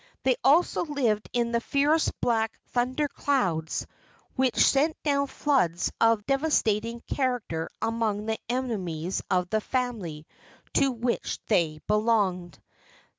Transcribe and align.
They 0.23 0.35
also 0.43 0.83
lived 0.83 1.29
in 1.31 1.51
the 1.51 1.61
fierce 1.61 2.09
black 2.21 2.57
thunder 2.69 3.07
clouds 3.07 3.85
which 4.35 4.55
sent 4.65 4.97
down 5.03 5.27
floods 5.27 5.91
of 6.01 6.21
a 6.21 6.23
devastating 6.23 7.01
character 7.01 7.69
upon 7.83 8.25
the 8.25 8.39
enemies 8.49 9.21
of 9.29 9.51
the 9.51 9.61
family 9.61 10.25
to 10.73 10.91
which 10.91 11.37
they 11.49 11.81
belonged. 11.85 12.57